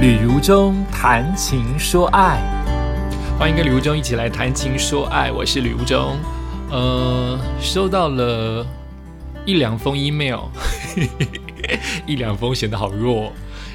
[0.00, 2.40] 旅如中谈情说爱，
[3.38, 5.30] 欢迎跟旅如中一起来谈情说爱。
[5.30, 6.16] 我是旅如中，
[6.70, 8.66] 呃，收到了
[9.44, 10.44] 一两封 email，
[12.08, 13.30] 一两封显得好弱。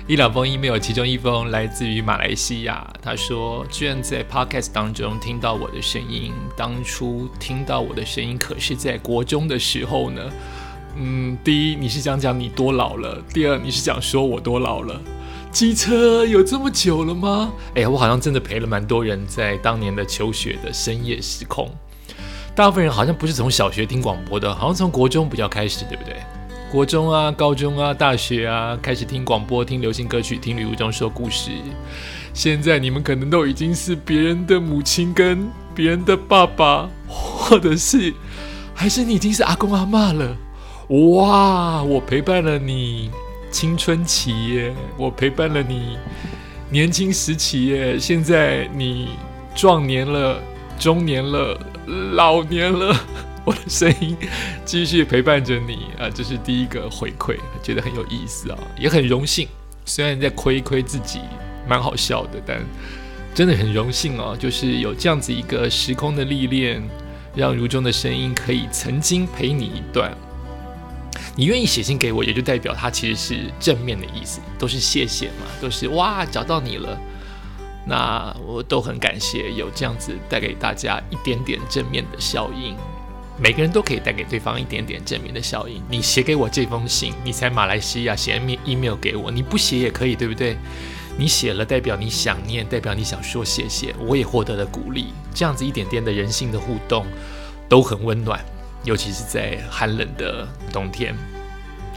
[0.08, 6.34] 一两封 email，其中一封来自于马来西亚，他说居然在 podcast 当中听到我的声音。
[6.58, 10.24] 当初听到我的声音，可是在国中的时候呢。
[10.98, 15.00] 嗯，第一，你是想讲你多老了；第二，你是想说我多老了。
[15.56, 17.54] 机车有这么久了吗？
[17.76, 21.74] 哎呀，我好像真的陪了蛮多人在当年的求学的深夜时空。
[22.54, 26.18] 大部分人好像不是从小学听广播的，好像从国中比较开始，对不对？
[26.70, 31.52] 国中啊、高中啊、大学啊，开始听广播、听流行歌曲、听吕如中说故事。
[32.34, 38.14] 现在你们可能都已经是别人的母亲跟别人的爸爸，或者是
[38.74, 40.36] 还是你已经是阿公阿妈了。
[40.90, 43.10] 哇，我陪伴了你。
[43.56, 45.98] 青春期耶，我陪伴了你
[46.70, 49.12] 年轻时期耶，现在你
[49.56, 50.44] 壮年了，
[50.78, 51.58] 中年了，
[52.16, 52.94] 老年了，
[53.48, 54.18] 我的声音
[54.66, 56.10] 继续陪伴着你啊！
[56.14, 59.48] 这是第一个回馈，觉得很有意思啊，也很荣幸。
[59.86, 61.22] 虽然在亏一亏自己，
[61.66, 62.62] 蛮好笑的，但
[63.34, 66.84] 真的很荣幸哦，就是有这样子一个时空的历练，
[67.34, 70.14] 让如中的声音可以曾经陪你一段。
[71.36, 76.98] 你愿意写信给我，也就代表它其实是正面的意思，都是谢谢嘛，都是哇找到你了，
[77.86, 82.76] 那我都很感谢有这样子带给大家一点点正面的效应。
[83.38, 85.84] 每个人都可以带给对方一点点正面的效应。
[85.90, 90.58] 你写给我这封信，你在马来西亚写 email 给我，你不写也可以，对不对？
[91.18, 95.08] 你写了，代表你想念，代表你想说谢谢，我也获得了鼓励。
[95.34, 97.06] 这样子一点点的人性的互动，
[97.68, 98.40] 都很温暖。
[98.86, 101.14] 尤其是在寒冷的冬天。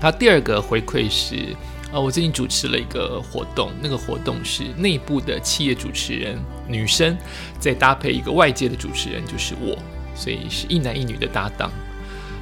[0.00, 1.54] 他第二个回馈是，
[1.92, 7.16] 呃，我最近主持了一个活动，那个活动是内部的企业主持人女生，
[7.58, 9.76] 再搭配一个外界的主持人，就是我，
[10.14, 11.70] 所以是一男一女的搭档。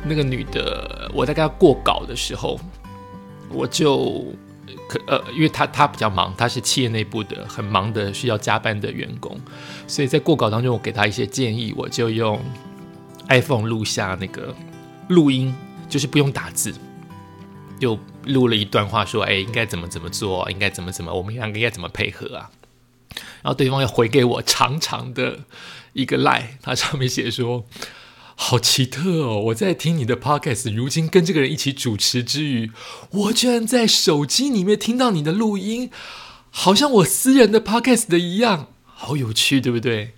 [0.04, 2.60] 那个女的，我大概要过稿的时候，
[3.48, 4.24] 我就
[4.86, 9.40] 可呃，因为她她比较忙，她是企业内部的很忙的需要加班的员工，
[9.86, 12.38] 所以在过稿当中，我给她一些建议，我就用。
[13.28, 14.54] iPhone 录下那个
[15.08, 15.54] 录音，
[15.88, 16.74] 就是不用打字，
[17.80, 22.50] 就录了一段话，说：“哎，应该怎么怎么做，应该怎么怎么，我们两个应该怎么配合啊？”
[23.42, 25.40] 然后对方又回给我长长的
[25.92, 27.64] 一个赖，他上面写说
[28.34, 32.70] ：“好奇特哦，我在听你的 Podcast，如今跟这个人一起主持之余，
[33.10, 35.90] 我居然在手机里面听到你的录音，
[36.50, 40.12] 好像我私人的 Podcast 的一样，好有趣，对不对？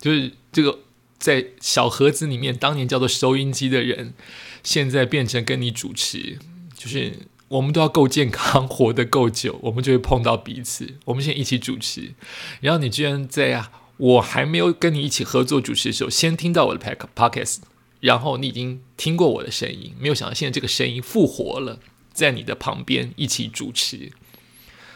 [0.00, 0.80] 就是这个。”
[1.18, 4.14] 在小盒子里面，当年叫做收音机的人，
[4.62, 6.38] 现在变成跟你主持，
[6.76, 7.12] 就是
[7.48, 10.94] 我们都要够健康，活得够久，我们就会碰到彼此。
[11.06, 12.12] 我们现在一起主持，
[12.60, 17.58] 然后你居然在啊，我还没有跟你一起合作主持的时候，先听到我的 podcast，
[18.00, 21.78] 然后你已经听过我的声音，没有想到现在这个声音复活了，
[22.12, 24.12] 在你的旁边一起主持。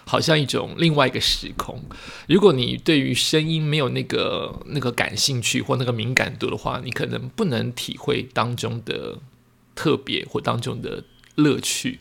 [0.06, 1.83] 好像一种另外一个时空。
[2.28, 9.19] 如果你对于声音没有那个那个感兴趣或那个敏感度的话，你可能不能体会当中的
[9.75, 11.05] 特别或当中的
[11.37, 12.00] 乐趣。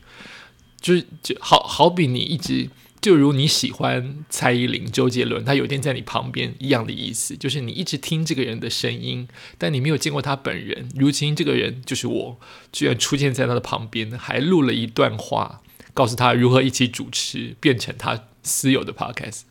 [0.81, 2.69] 就是就好好比你一直
[3.01, 9.27] 就如你喜欢蔡依林、周杰伦，他有一天在你旁边一样的意思，就是你一直听这个人的声音，
[9.57, 10.89] 但你没有见过他本人。
[10.95, 12.39] 如今这个人就是我，
[12.71, 15.61] 居然出现在他的旁边，还录了一段话。
[15.93, 19.41] 告诉他如何一起主持，变成他私有的 podcast，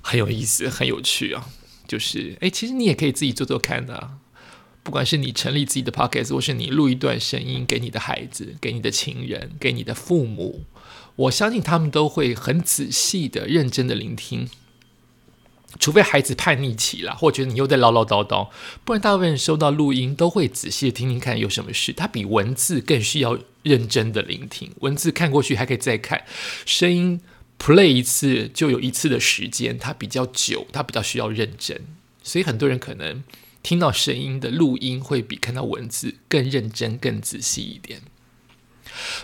[0.00, 1.46] 很有意思，很有趣啊！
[1.88, 4.12] 就是，哎，其实你也可以自己做做看的。
[4.84, 10.64] 不管是你成立自己的 podcast，或是你录一段声音给你的孩子、给你的情人、给你的父母，
[11.14, 14.48] 我相信他们都会很仔细的、认真的聆听。
[15.78, 18.50] 除非孩子叛逆期了，或觉得你又在唠唠叨叨，
[18.84, 21.92] 不然大部分人收到录音都会仔细的听听看有什么事。
[21.92, 26.24] 他比文字更需要认真的聆听，文字看过去还可以再看，
[26.66, 27.20] 声音
[27.58, 31.80] play 一次就有一次的时间，它比较久，它比较需要认真。
[32.22, 33.22] 所以很多人可能
[33.62, 38.00] 听到声音的录音会比看到文字更认真、更仔细一点。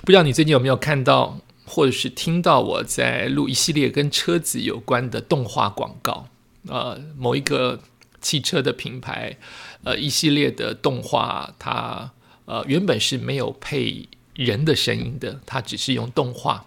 [0.03, 6.29] 不知道你最近有没有看到，或者是听到我在录一系列跟车子有关的动画广告？
[6.67, 7.81] 呃，某一个
[8.21, 9.37] 汽车的品牌，
[9.85, 12.13] 呃，一系列的动画，它
[12.47, 16.65] 呃原本是没有配人的声音的，它只是用动画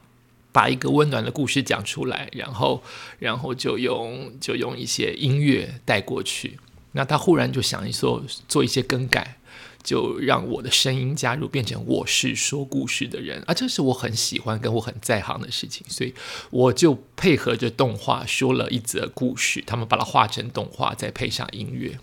[0.51, 2.83] 把一个温暖的故事讲出来，然后
[3.17, 6.59] 然后就用就用一些音乐带过去。
[6.91, 9.37] 那他忽然就想一说做一些更改，
[9.81, 16.13] 就让我的声音加入，变成我是说故事的人啊，这是我很喜欢跟我很在行的事情，所以
[16.49, 21.97] 我就配合着动画说了一则故事，他们把它画成动画，再配上音乐，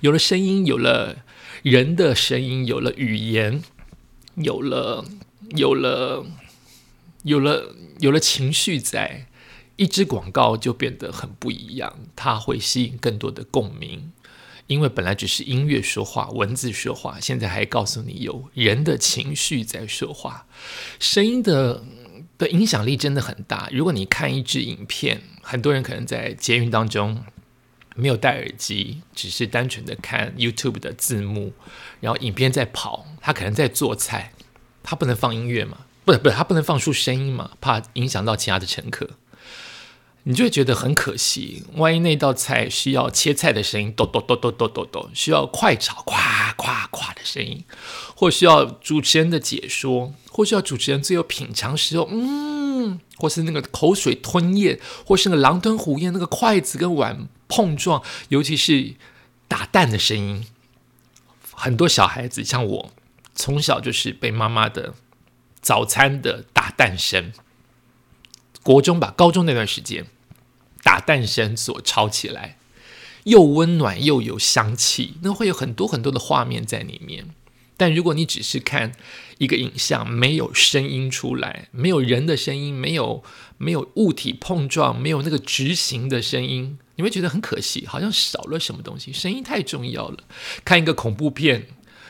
[0.00, 1.24] 有了声音，有了
[1.64, 3.64] 人的声音，有了语言，
[4.36, 5.04] 有了
[5.56, 6.24] 有了
[7.22, 9.26] 有了有了情绪在，
[9.76, 14.12] 一支广告就变得很不一样，它会吸引更多的共鸣。
[14.68, 20.46] 因为本来只是音乐说话、文字说话，现在还告诉你有人的情绪在说话，
[20.98, 21.84] 声音的
[22.38, 23.68] 的影响力真的很大。
[23.70, 27.22] 如果你看一支影片，很多人可能在捷运当中
[27.94, 31.52] 没有戴耳机，只是单纯的看 YouTube 的字幕，
[32.00, 34.32] 然后影片在跑，他可能在做菜，
[34.82, 35.78] 他不能放音乐嘛？
[36.04, 37.52] 不，不是，他不能放出声音嘛？
[37.60, 39.10] 怕影响到其他的乘客。
[40.24, 47.64] 你就会觉得很可惜，万一那道菜需要切菜的声音，咚咚咚咚咚咚咚，需要快炒，咵咵咵的声音，
[48.14, 52.61] 或需要主持人的解说，或需要主持人最后品尝时候，嗯，
[53.22, 58.96] 或是那个口水吞咽，或是那个狼吞虎咽，那个筷子跟碗碰撞，尤其是
[59.46, 60.44] 打蛋的声音，
[61.52, 62.90] 很多小孩子像我，
[63.32, 64.94] 从小就是被妈妈的
[65.60, 67.32] 早餐的打蛋声。
[68.64, 70.06] 国中吧，高中那段时间，
[70.82, 72.58] 打蛋声所抄起来，
[73.22, 77.32] 又温暖又有香气，那会有很多很多的画面在里面。
[77.82, 78.92] 但如果你只是看
[79.38, 83.24] 一个影像，没有声音出来，没有人的声音，没有
[83.58, 89.12] 没有物体碰撞，没有那个执行的声音，你会觉得很可惜，好像少了什么东西。
[89.12, 90.18] 声音太重要了。
[90.64, 91.66] 看一个恐怖片。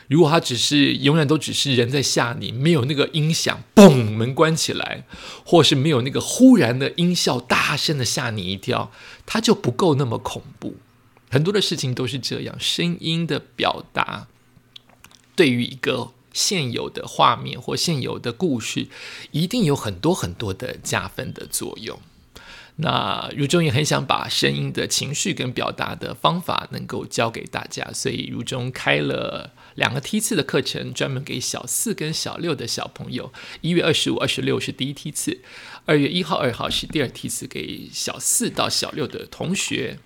[0.09, 5.07] 如果他只是永远都只是人在吓你，没有那个音响，嘣，门关起来，
[5.43, 8.91] 或是没有那个忽然的音效大声的吓你一跳，
[9.25, 10.75] 它就不够那么恐怖。
[11.31, 14.27] 很多的事情都是这样，声音的表达
[15.35, 18.87] 对于一个现有的画面或现有的故事，
[19.31, 21.99] 一定有很多很多的加分的作用。
[22.77, 29.51] 那如中也很想把声音的情绪跟表达的方法能够教给大家，所以如中开了。
[29.75, 33.33] 两个梯次的课程，专门给小四跟小六的小朋友。
[33.61, 35.41] 一月二十五、二十六是第一梯次，
[35.85, 39.97] 二月一号、二号是第二梯次，给小四到小六的同学。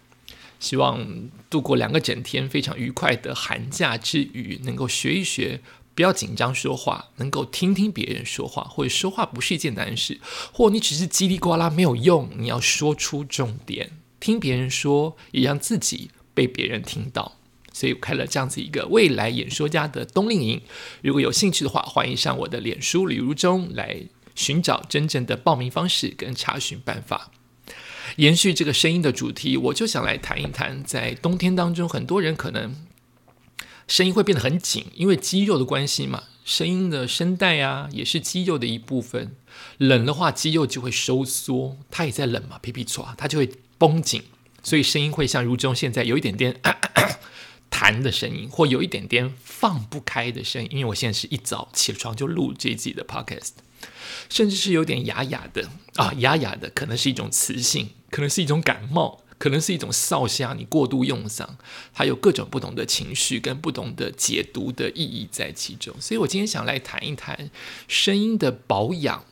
[0.59, 5.61] 希望度过两个整天非常愉快的寒假之余，能够学一学，
[5.93, 10.19] 不要紧张说话，能够听听别人说话，或者说话不是一件难事，
[10.51, 17.33] 或你只是叽里呱啦没有用，你要说出重点，听别人说，也让自己被别人听到。
[17.71, 20.61] 所以我开了这样子一个未来演说家的冬令营，
[21.03, 24.01] 如果有兴趣的话，欢迎上我的脸书李如中来
[24.33, 27.31] 寻找真正的报名方式跟查询办法。
[28.15, 32.75] 延续这个声音的主题，我就想来谈一谈，在冬天当中，很多人可能
[33.87, 39.35] 声音会变得很紧，因为肌肉的关系嘛，声音的声带啊也是肌肉的一部分。
[39.77, 44.23] 冷的话，肌肉就会收缩，它也在冷嘛，皮皮唰，它就会绷紧，
[44.63, 46.59] 所以声音会像如中现在有一点点。
[47.69, 53.51] 弹的声音，或有一点点放不开的声音，因为我现在是一早起床就录这自己的 podcast，
[54.29, 61.47] 甚至是有点哑哑的啊，哑哑的，可能是一种磁性，可能是一种感冒，可能是一种扫虾，你过度用嗓，
[61.93, 67.49] 它有各种不同的情绪跟不同的解读的意义在其中，所以我今天想来谈一谈
[67.87, 69.23] 声音的保养。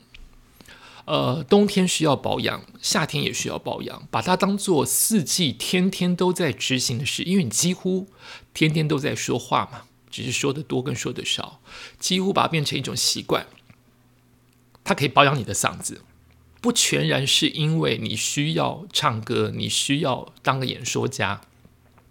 [1.08, 8.08] 呃，冬天需要保养，夏天也需要保养，把它当做四季天天都在执行的事，因为你几乎
[8.56, 11.62] 天天都在说话嘛，只是说的多跟说的少，
[12.00, 13.46] 几乎把它变成一种习惯。
[14.86, 16.04] 它可以保养你的嗓子，
[16.62, 21.42] 不全然是因为你需要唱歌，你需要当个演说家，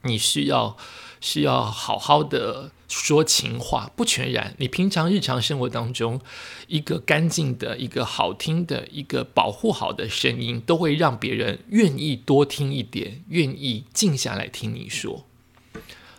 [0.02, 0.76] 你需要
[1.22, 2.72] 需要好好的。
[2.86, 6.20] 说情话不全然，你平常日常生活当中，
[6.68, 15.26] 一个干净的、一个好听的、一个保护好的声音，都会让别人愿意多听一点，愿意静下来听你说。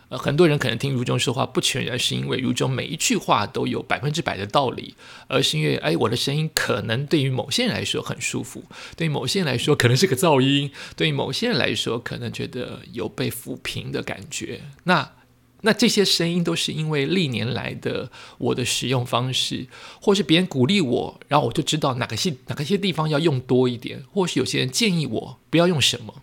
[0.09, 4.95] 呃，很多人可能听如中说话，不全然是因为如中每一句话都有百分之百的道理，
[5.27, 8.63] 而是因为哎，我的声音可能对于某些人来说很舒服，
[8.95, 14.61] 对于某些人来说可能是个噪音，对于某些人来说可能觉得有被抚平的感觉。
[14.83, 15.13] 那
[15.61, 19.65] 那这些声音都是因为历年来的我的使用方式，
[19.99, 26.21] 或是别人鼓励我，然后我就知道哪个些哪个些地方要用多一点，或是有些人建议我不要用什么。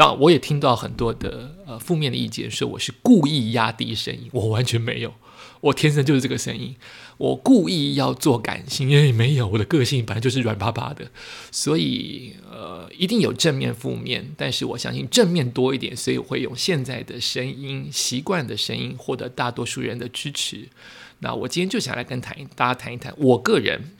[0.00, 5.12] 当然，我也听到很多的呃负面的意见，说我是故意压低声音，我完全没有，
[5.60, 6.74] 我天生就是这个声音。
[7.18, 11.10] 我故意要做感性，因为没有我的个性本来就是软巴巴的，
[11.52, 20.70] 所以呃，一定有正面、负面，但是我相信正面多一点，所以我会用现在的声音、习惯的声音获得大多数人的支持。
[21.18, 23.90] 那我今天就想来跟谈大家谈一谈我个人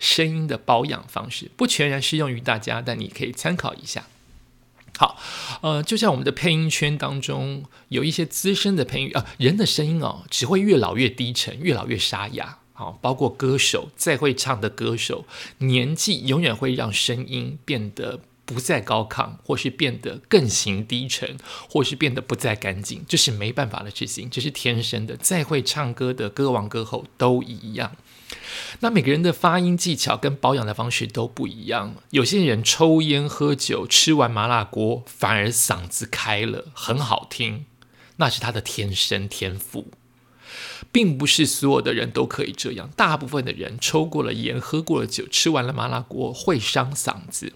[0.00, 4.08] 声音的保养方式，不全然适用于大家，但你可以参考一下。
[4.98, 5.18] 好，
[5.60, 12.58] 呃，就像我们的配音圈当中有一些资深的配音啊，人的声音哦，只会越老越低沉，越老越沙哑。
[12.72, 15.24] 好，包括歌手再会唱的歌手，
[15.58, 21.36] 年纪永远会让声音变得不再高亢，或是变得更形低沉，
[21.68, 25.16] 或是变得不再干净，这是没办法的事情，这是天生的。
[25.16, 27.96] 再会唱歌的歌王歌后都一样。
[28.80, 31.96] 那每个人的发音技巧跟保养的方式都不一样。
[32.10, 37.66] 有些人抽烟喝酒，吃完麻辣锅反而嗓子开了，很好听，
[38.16, 39.88] 那是他的天生天赋，
[40.92, 42.90] 并不是所有的人都可以这样。
[42.96, 47.54] 大部分的人抽过了烟，喝过了酒，吃完了麻辣锅会伤嗓子，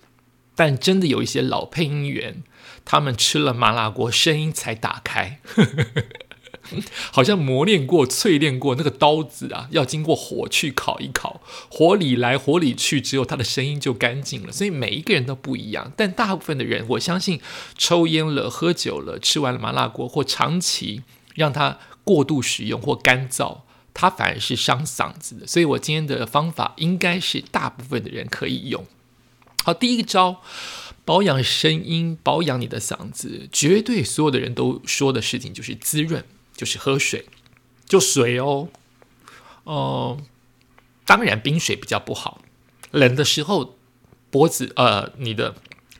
[0.54, 2.42] 但真的有一些老配音员，
[2.84, 5.40] 他们吃了麻辣锅，声音才打开。
[7.12, 14.52] 好像磨练过、淬炼过那个刀子啊，要经过火去烤一烤，火里来火里去，之后他的声音就干净了。
[14.52, 17.40] 所以每一个人都不一样，但大部分的人，我相信
[17.76, 21.02] 抽烟了、喝酒了、吃完了麻辣锅或长期
[21.34, 23.58] 让他过度使用或干燥，
[23.92, 25.46] 他反而是伤嗓子的。
[25.46, 28.86] 所以我今天的方法应该是大部分的人可以用。
[29.64, 30.40] 好，第一个招
[31.04, 36.24] 保养声音、保养你的嗓子，绝对所有的人都说的事情就是滋润。
[36.60, 37.24] 就是喝水，
[37.86, 38.68] 就水哦，
[39.64, 40.20] 哦，
[41.06, 42.42] 当然冰水比较不好。
[42.90, 43.78] 冷的时候，
[44.30, 45.54] 脖子呃，你的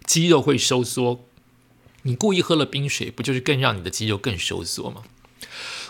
[0.04, 1.24] 肌肉会收缩。
[2.02, 5.04] 你故意喝了冰水，不就是更让你的肌肉更收缩吗？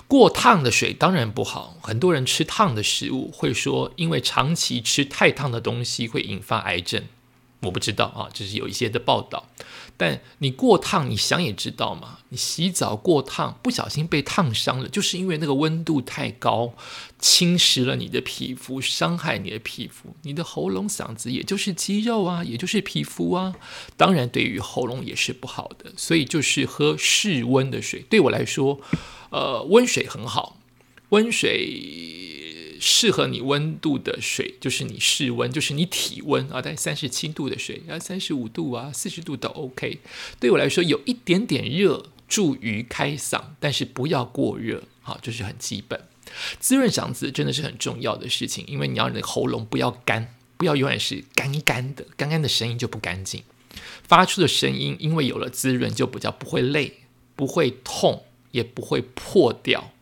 [0.06, 1.76] 过烫的水当然不好。
[1.82, 7.06] 很多人吃烫的食物，会说因为长期吃太烫的东西会引发癌症。
[7.60, 9.48] 我不知道啊，这是有一些的报道。
[9.96, 16.72] 但你过烫，你想也知道嘛，你洗澡过烫，不小心被烫伤了，就是因为那个温度太高，
[17.18, 20.16] 侵蚀了你的皮肤，伤害你的皮肤。
[20.22, 23.54] 你的喉咙、嗓子，也就是肌肉啊，也就是皮肤啊，
[23.98, 25.92] 当然对于喉咙也是不好的。
[25.98, 28.80] 所以就是喝室温的水，对我来说，
[29.28, 30.56] 呃，温水很好，
[31.10, 32.49] 温水。
[32.82, 39.98] 适合你温度的水，就是你室温，就是你体温啊，在三十七度的水，啊三十五度啊，四十度都 OK。
[40.40, 46.00] 对我来说，有一点点热助于开嗓，但是不要过热，好，这是很基本。
[46.58, 53.42] 滋润嗓子真的是很重要的事情，因为你要你的喉咙不要干，不要永远是干干的，干干的声音就不干净。
[54.02, 57.00] 发出的声音，因为有了滋润，就比较不会累，
[57.36, 59.92] 不会痛，也不会破掉。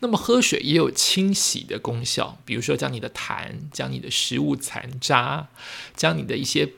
[0.00, 5.48] 那么喝水也有清洗的功效，比如说将你的痰、将你的食物残渣、
[5.96, 6.70] 将你的一些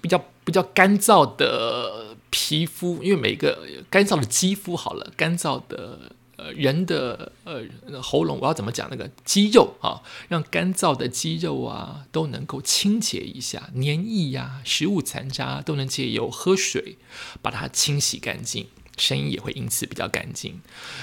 [0.00, 7.62] 比较比较干燥的皮肤，因为每个干燥的肌肤好了，干燥的呃人的呃
[8.00, 16.96] 喉咙，我要怎么讲那个肌肉啊，让干燥的肌肉啊都能够清洁一下，黏液呀、食物残渣都能借由喝水
[17.40, 18.66] 把它清洗干净。
[18.96, 20.60] 声音也会因此比较干净。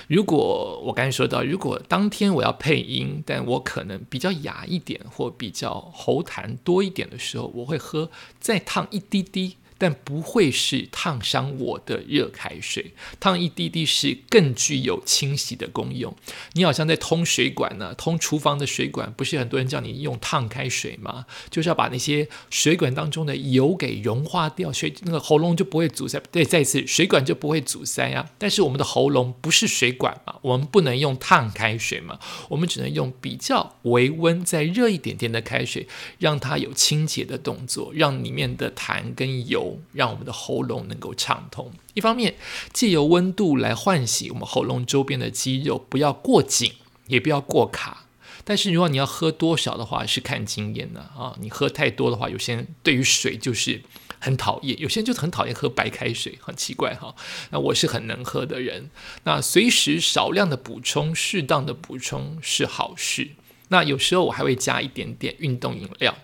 [0.08, 9.56] 如果我刚才说到，如果当天我要配音，但我可能比较哑一点，或比较喉痰多一点的时候，我会喝再烫一滴滴。
[9.80, 16.14] 但不会是烫伤我的热开水，烫一滴滴是更具有清洗的功用。
[16.54, 21.26] 你好像在通水管呢，通厨房的水管，不是很多人叫你用烫开水吗？
[21.50, 26.22] 就是要把那些水管当中的油给融化掉，所以那个喉咙就不会阻塞。
[26.30, 28.30] 对，再一次水管就不会阻塞啊。
[28.38, 32.20] 但是我们的喉咙不是水管嘛，我们不能用烫开水嘛，
[32.50, 39.69] 我们只能用比较微温再热一点点的开水，让它有清洁的动作，让里面的痰跟油。
[39.94, 41.72] 让我们的喉咙能够畅通。
[41.94, 42.36] 一方面，
[42.74, 46.74] 借由温度来唤醒我们喉咙周边的肌肉，不要过紧，
[47.08, 48.06] 也不要过卡。
[48.46, 51.36] 但是，如果你要喝多少的话，是看经验的啊。
[51.40, 53.84] 你喝太多的话，有些人对于水就是
[54.20, 57.14] 很讨厌，有些人就很讨厌喝白开水，很奇怪哈。
[57.52, 58.90] 那我是很能喝的人，
[59.26, 63.32] 那随时少量的补充，适当的补充是好事。
[63.68, 66.18] 那有时候我还会加一点点运动饮料。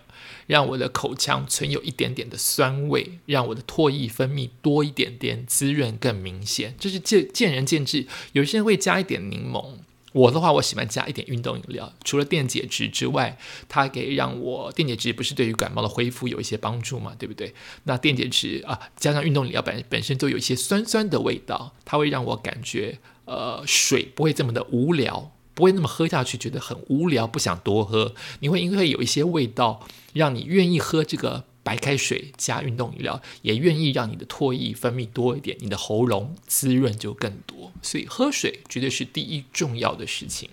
[0.46, 6.74] 让我的口腔存有一点点的酸味，让我的唾液分泌多一点点，滋润更明显。
[6.78, 9.74] 这是见见仁见智，有些人会加一点柠檬。
[10.12, 13.36] 我的话，我喜欢加一点运动饮料，除了电解质之外，
[13.68, 17.52] 它可以让我电解质不是对于感冒的恢复有一些帮助嘛，对不对？
[17.84, 25.32] 那电解质啊，加上运动饮料本本身都有一些酸酸的味道，它会让我感觉呃水不会这么的无聊。
[25.56, 28.14] 不会那么喝下去觉得很无聊，不想多喝。
[28.40, 29.80] 你会因为有一些味道，
[30.12, 37.72] 让你愿意喝这个白开水加运动饮料，也愿意让你的唾液分泌多一点，你的喉咙滋润就更多。
[37.80, 40.50] 所以喝水绝对是第一重要的事情。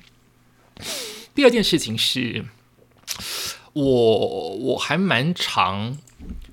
[1.35, 2.45] 第二件事情是，
[3.73, 5.97] 我我还蛮常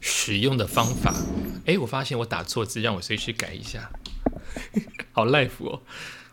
[0.01, 1.15] 使用的方法。
[1.67, 3.93] 哎，我发现我打错字，让我随时改一下。
[5.13, 5.81] 好 life 哦！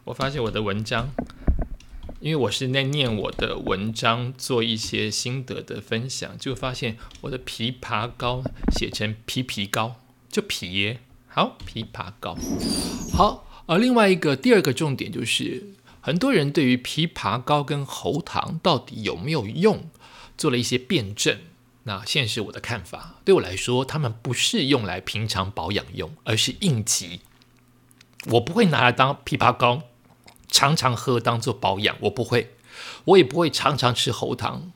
[0.06, 1.10] 我发现我的文章，
[2.20, 8.44] 因为我是在念我的文章，做一些心得的分享，就发现我的枇杷膏
[8.76, 9.98] 写成枇杷膏，
[10.32, 11.00] 就皮耶。
[11.28, 12.36] 好，枇杷膏。
[13.14, 19.88] 好，而另外一个第二个重点就是，很多人对于枇杷膏跟喉糖到底有没有用，
[20.36, 21.38] 做了一些辩证。
[21.84, 27.22] 那现在是我的看法，对我来说，他们不是用来平常保养用，而是应急。
[28.32, 29.84] 我不会拿来当枇杷膏。
[30.50, 32.56] 常常喝当做保养，我不会，
[33.06, 34.72] 我也不会常常吃喉糖，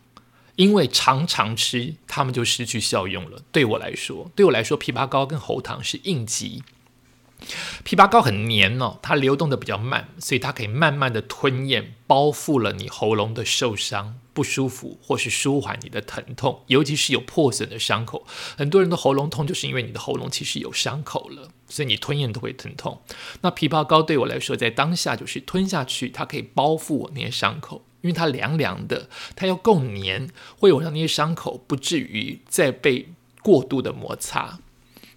[0.55, 3.41] 因为常常吃，它们就失去效用了。
[3.51, 6.63] 对我来说，对我来说，枇杷膏跟喉糖是应急。
[7.83, 14.17] 枇杷膏很黏哦，它流动的比较慢，所以它可以慢慢的吞咽，包覆了你喉咙的受伤。
[14.33, 18.25] 不舒服，或是舒缓你的疼痛，尤其是有破损的伤口。
[18.57, 23.01] 很多人的喉咙痛，就是因为你的喉咙其实有伤口了，所以你吞咽都会疼痛。
[23.41, 33.10] 那枇杷膏对我来说，在当下就是吞下去，它可以包覆我那些伤口，因为它凉凉的，它又够黏，会有让那些伤口不至于再被
[33.41, 34.60] 过度的摩擦。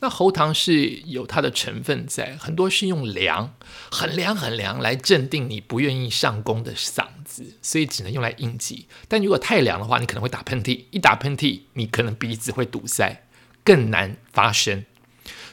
[0.01, 3.55] 那喉糖是有它的成分在，很多是用凉，
[3.91, 8.87] 很凉很凉来镇定你不愿意上工的嗓子，所以只能用来应急。
[9.09, 13.25] 但如果太凉的话，你可能会打喷嚏，一打喷嚏，你可能鼻子会堵塞，
[13.65, 14.85] 更难发声。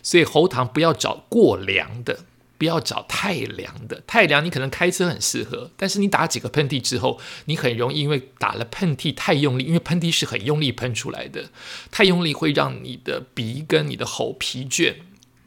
[0.04, 2.26] 所以喉糖不要找过凉的。
[2.62, 11.50] 不要找太凉的，太凉你可能开车很适合，但是你打几个喷嚏之后，你很容易因为打了喷嚏太用力，因为喷嚏是很用力喷出来的，
[11.90, 14.98] 太用力会让你的鼻跟你的喉疲倦，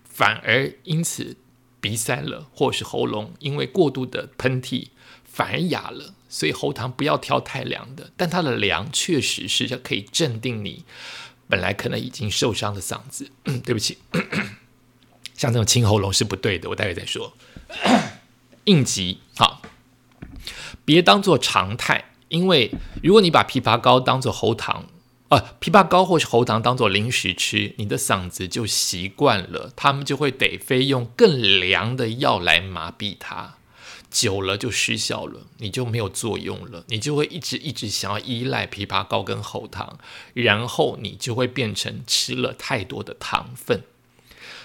[0.02, 1.36] 反而因此
[1.80, 4.88] 鼻塞了，或是喉咙因为过度的喷嚏
[5.24, 6.14] 反而哑了。
[6.28, 10.84] 所以喉糖不要挑太凉的，但它的凉确实是可以镇定你
[11.48, 13.30] 本来可能已经受伤的嗓子。
[13.64, 13.98] 对不起。
[15.34, 17.34] 像这种清喉咙是不对的，我待会再说。
[18.64, 19.60] 应急好，
[20.84, 24.86] 别当做常态，因为如果你把枇杷膏当做喉糖，
[25.28, 33.56] 呃，枇杷膏或是喉糖当做零食吃，你的嗓子就习惯了，他们就会得非用更凉的药来麻痹它，
[34.10, 39.98] 久了就失效了，你就没有作用了，你就会一直一直想要依赖枇杷膏跟喉糖，
[40.32, 43.82] 然后你就会变成吃了太多的糖分。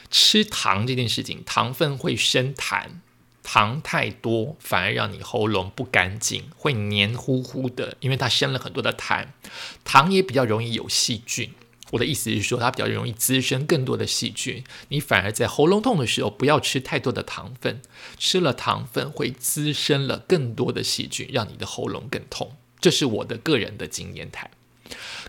[0.09, 2.87] 吃糖这件事情，糖分会生痰，
[3.43, 9.27] 糖太多反而让你喉咙不干净，会黏糊糊的，因为它生了很多的痰。
[9.83, 11.53] 糖也比较容易有细菌，
[11.91, 14.63] 我的意思是说，它比较容易滋生更多的细菌。
[14.89, 17.81] 你反而在喉咙痛的时候，不要吃太多的糖分，
[18.17, 22.55] 吃了糖分会滋生了更多的细菌，让你的喉咙更痛。
[22.79, 24.49] 这是我的个人的经验谈。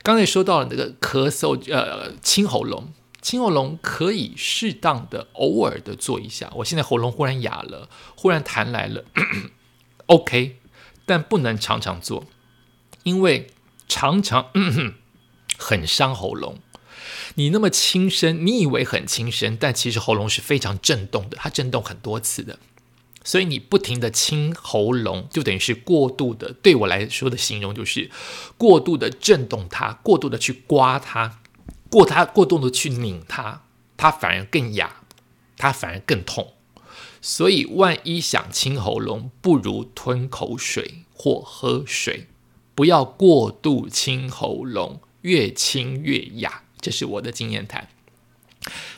[0.02, 2.92] 刚才说到了那个咳嗽，呃，清喉咙。
[3.20, 6.50] 清喉咙可以适当的、偶尔的做一下。
[6.56, 9.04] 我现在喉咙忽然哑了，忽然痰来了，
[10.06, 10.56] OK，
[11.04, 12.24] 但不能常常做，
[13.02, 13.48] 因为
[13.86, 14.46] 常常
[15.58, 16.58] 很伤喉咙。
[17.34, 22.58] 你那么轻声，你以为很轻声，但其实喉咙是非常震动的，它震动很多次的。
[23.22, 26.54] 所以你不停的清喉咙，就等于是过度的。
[26.62, 28.10] 对我来说的形容就是
[28.56, 31.39] 过度的震动它，过度的去刮它。
[31.90, 33.62] 过它过度的去拧它，
[33.96, 35.02] 它反而更哑，
[35.56, 36.54] 它反而更痛。
[37.20, 42.28] 所以万一想清喉咙，不如吞口水或喝水，
[42.74, 46.62] 不要过度清喉咙，越清越哑。
[46.80, 47.88] 这是我的经验谈。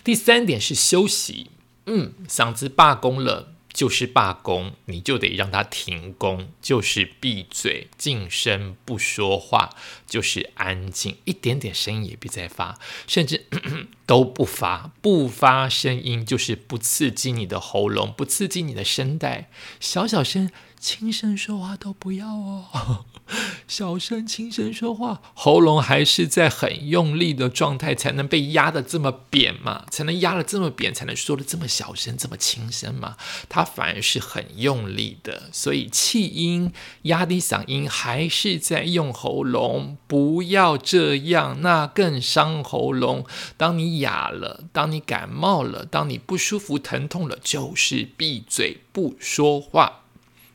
[0.05, 1.51] 第三点是休息，
[1.87, 3.55] 嗯，嗓子罢工了。
[3.73, 9.75] 就是罢工，你就得让他停工，就是闭嘴、静声不说话，
[10.07, 13.47] 就是安静，一点点声音也别再发，甚至
[14.07, 19.49] 都不发，不发声音就是不刺激你的喉咙，不刺激你的声带，
[19.81, 20.51] 小小声。
[20.83, 23.05] 轻声说话都不要哦，
[23.69, 33.17] 小声轻声说话，喉咙还是在很用力的状态，才能被压得这么扁嘛，才能压得这么扁，才能说的这么小声，这么轻声嘛。
[33.49, 43.25] 它反而是很用力的，所以气音压低嗓音还是在用喉咙，不要这样，那更伤喉咙。
[43.57, 50.01] 当你哑了，当你感冒了，当你不舒服疼痛了，就是闭嘴不说话。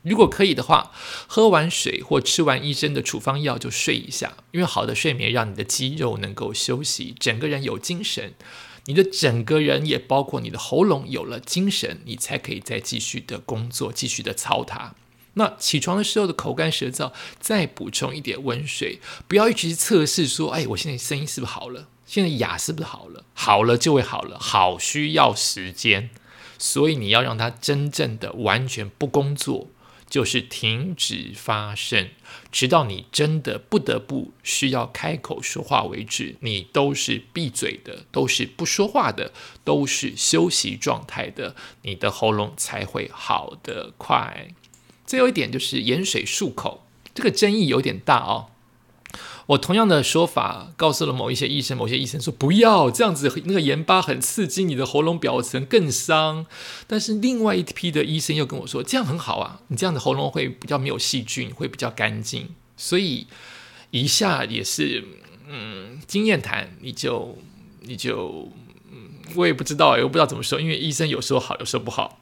[0.08, 0.90] 如果可以的话，
[1.26, 8.34] 喝完水或吃完医生的处方药就睡一下，因为好的睡眠让你的肌肉能够休息，整个人有精神。
[8.86, 14.94] 你的整个人也包括你的喉咙有了精神，你才可以再继续的工作，继续的操它。
[15.34, 21.88] 那起床的时候的口干舌燥，再补充一点温水，不要一直测试说，哎，我现在声音是不是好了？
[22.06, 23.24] 现在哑是不是好了？
[23.34, 26.08] 好了就会好了，好需要时间，
[26.58, 29.68] 所以你要让它真正的完全不工作。
[30.08, 32.08] 就是停止发声，
[32.50, 39.32] 直到你真的不得不需要开口说话为止，你都是闭嘴的，都是不说话的，
[39.64, 44.48] 都是休息状态的，你的喉咙才会好得快。
[45.06, 48.50] 最后一点就是盐水漱口，这个争议有点大哦。
[49.48, 56.44] 我同样的说法告诉了某一些医生，某些医生说不要这样子，那个盐巴很刺激你的喉咙表层，更伤。
[56.86, 62.50] 但是另外一批的医生又跟我说，这样很好啊，你这样的喉咙会比较没有细菌，会比较干净。
[62.76, 63.26] 所以
[63.90, 65.02] 一下也是
[65.48, 67.38] 嗯经验谈，你就
[67.80, 68.52] 你就
[68.92, 72.20] 嗯，我也不知道，我不知道怎么说，因为医生有时候好，有时候不好，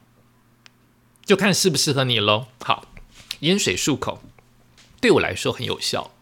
[1.25, 2.47] 就看适不适合你喽。
[2.61, 2.87] 好，
[3.41, 4.23] 盐水漱口
[5.01, 6.13] 对我来说很有效。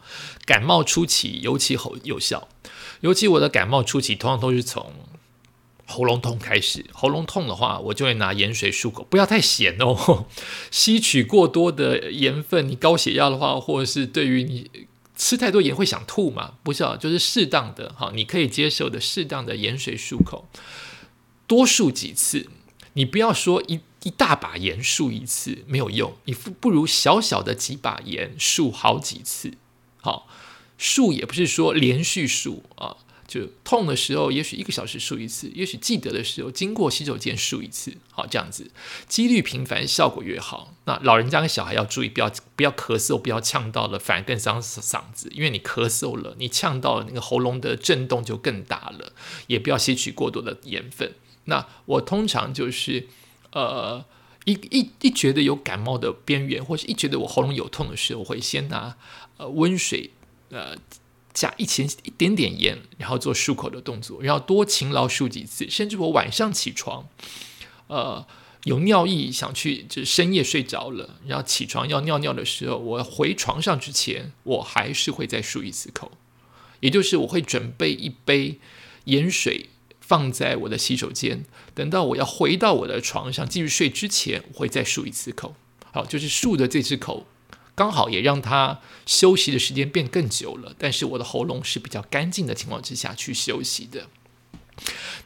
[0.44, 2.48] 感冒初期尤其好有效，
[3.00, 4.92] 尤其我的感冒初期通常都是从
[5.86, 6.84] 喉咙痛开始。
[6.92, 10.26] 喉咙痛的话，我就会拿盐水漱口，不要太咸哦。
[10.70, 14.70] 吸取过多的盐分，你高血压的话，或者是对于你
[15.16, 16.54] 吃太多盐会想吐嘛？
[16.62, 20.46] 不是，就是适当的哈，你可以接受的适当的盐水漱口，
[21.46, 22.48] 多漱几次。
[22.94, 29.54] 你不要说一一大把盐漱一次没有用，你不如小小的几把盐漱好几次。
[30.04, 30.28] 好，
[30.76, 38.70] 数也不是说连续数啊，就痛的时候，也许一个小时数一次，也许记得的时候经过洗手间数一次，好这样子，
[39.08, 40.74] 几率频繁，效果越好。
[40.84, 49.14] 那老人家跟小孩要注意，不要不要咳嗽，不要呛到了，反而更伤嗓子，因为你咳嗽了，你呛到了，那个喉咙的震动就更大了。
[49.46, 51.14] 也不要吸取过多的盐分。
[51.46, 53.08] 那我通常就是
[53.52, 54.04] 呃。
[54.44, 58.96] 一一一觉得有感冒的边缘，或是一觉得我喉咙有痛的时候，我会先拿
[59.38, 60.10] 呃温水
[60.50, 60.76] 呃
[61.32, 67.08] 加一钱一点点盐，然后做漱口的动作，然后多勤劳漱几次，甚至我晚上起床，
[67.86, 68.26] 呃
[68.64, 76.12] 有尿意想去就深夜睡着了，然后起床要尿尿的时候，我回床上之前，我还是会再漱一次口，
[76.80, 78.58] 也就是我会准备一杯
[79.04, 79.70] 盐水。
[80.06, 85.54] 放在我的洗手间，等到我要回到我的床上继续睡之前，我会再漱一次口。
[85.92, 87.26] 好，就是漱的这只口，
[87.74, 90.74] 刚好也让它休息的时间变更久了。
[90.78, 94.08] 但是我的喉咙是比较干净的情况之下去休息的。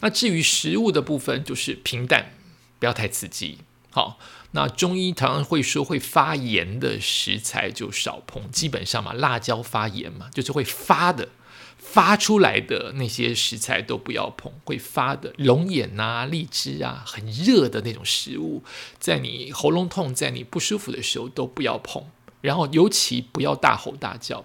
[0.00, 2.34] 那至于食物的部分，就是平淡，
[2.78, 3.58] 不要太刺激。
[3.90, 4.20] 好，
[4.52, 11.30] 那中医常常会说会发炎的食材就少碰，基本上嘛，辣椒发炎嘛，就是会发的。
[11.78, 18.62] 发出来的那些食材都不要碰，会发的龙眼啊、荔枝啊，很热的那种食物，
[18.98, 22.04] 在你喉咙痛、在你不舒服的时候都不要碰。
[22.40, 24.44] 然后尤其不要大吼大叫。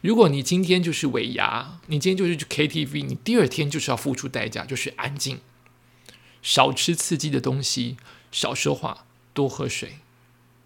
[0.00, 5.40] 如果你今天就是尾牙，你今天就是去 KTV，你第二天就是要付出代价，就是安静，
[6.40, 7.96] 少吃刺激的东西，
[8.30, 9.96] 少说话，多喝水。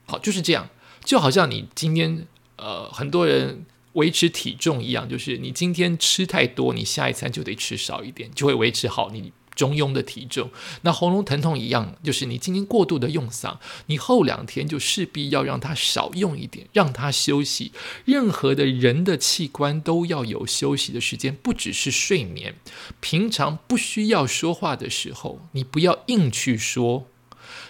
[0.07, 0.68] 好，就是这样。
[1.02, 2.26] 就好像你今天
[2.57, 3.64] 呃，很多人。
[3.94, 10.51] 维持体重一样，就是你今天吃太多，你下一餐就得吃少一点，就会维持好你中庸的体重。
[10.83, 17.72] 那喉咙疼痛一样，就是你今天过度的用嗓，你后两天就势必要让它少用一点，让它休息。
[18.05, 22.55] 任何的人的器官都要有休息的时间，不只是睡眠。
[23.01, 27.07] 平常不需要说话的时候，你不要硬去说。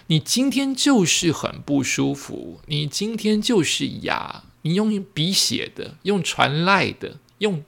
[0.07, 4.43] 你今天就是很不舒服，你今天就是哑。
[4.61, 7.63] 你用笔写的，用传赖的，用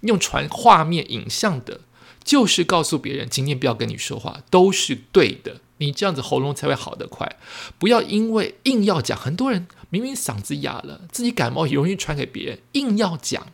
[0.00, 1.80] 用传画面影像的，
[2.22, 5.60] 就是告诉别人今天不要跟你说话，都是对的。
[5.78, 7.36] 你这样子喉咙才会好得快。
[7.78, 13.46] 不要因为硬要讲，很多人明明嗓子哑了，自己感冒也容易传给别人，硬要讲。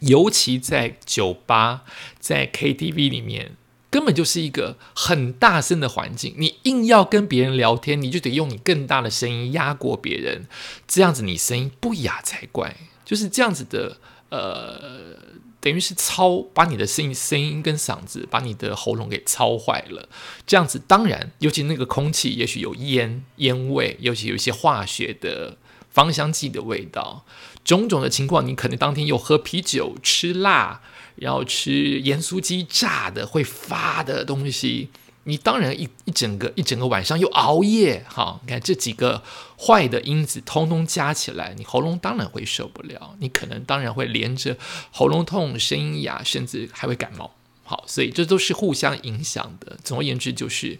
[0.00, 1.82] 尤其在酒吧、
[2.20, 3.56] 在 KTV 里面。
[3.90, 10.46] 根本就是一个很大声的环境，你硬要跟别人聊天，你就得用你更大的声音压过别人，
[10.86, 12.76] 这样子你声音不哑才怪。
[13.04, 13.96] 就是这样子的，
[14.28, 15.16] 呃，
[15.60, 20.06] 等于是操把你的声音、声音跟嗓子，把你的喉咙给操坏了。
[20.46, 25.56] 这样子当然，尤其那个空气，也许有烟烟味，尤其有一些化学的
[25.88, 27.24] 芳香剂的味道，
[27.64, 30.82] 种种的情况，你可能当天又喝啤酒、吃辣。
[31.20, 34.88] 要吃盐酥鸡炸的会发的东西，
[35.24, 39.22] 你当然一一整个一整个晚上又熬夜，哈，你看这几个
[39.58, 44.56] 坏的因子通通加起来，你喉咙当然会受不了，你可能当然会连着
[44.90, 47.34] 喉咙痛、声音哑，甚至还会感冒。
[47.64, 49.76] 好，所以这都是互相影响的。
[49.84, 50.78] 总而言之，就是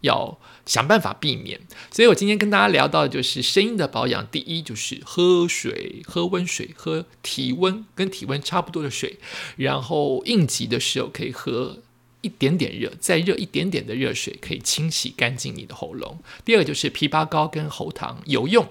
[0.00, 1.60] 要想办法避免。
[1.90, 4.26] 所以我今天跟大家聊到的就是声音的保养。
[4.30, 9.18] 第一就是喝水，喝温水，喝体温跟体温差不多的水，
[9.56, 11.78] 然后应急的时候可以喝。
[12.20, 16.18] 一点点热，再热一点点的热水可以清洗干净你的喉咙。
[16.44, 18.68] 第二个就是枇杷膏跟喉糖有用，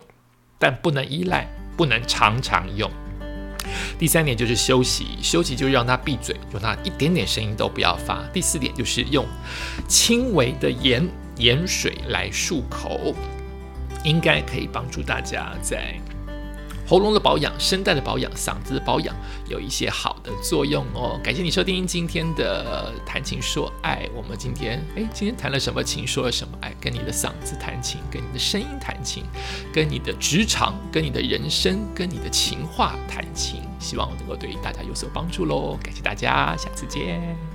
[0.60, 2.92] 但不能依赖，不能常常用。
[3.98, 8.24] 第三点就是休息，休息就让他闭嘴，让他一点点声音都不要发。
[8.34, 9.26] 第四点就是用
[9.88, 13.16] 轻微的盐盐水来漱口，
[14.04, 16.00] 应该可以帮助大家在。
[16.88, 19.14] 喉咙的保养、声带的保养、嗓子的保养，
[19.50, 21.20] 有一些好的作用哦。
[21.22, 24.08] 感谢你收听今天的谈情说爱。
[24.16, 26.74] 我们今天哎，今天谈了什么情，说了什么爱？
[26.80, 29.26] 跟你的嗓子谈情，跟你的声音谈情，
[29.74, 33.62] 跟你的职场、跟你的人生、跟你的情话谈情。
[33.80, 35.78] 希望我能够对大家有所帮助喽。
[35.84, 37.47] 感谢大家，下次见。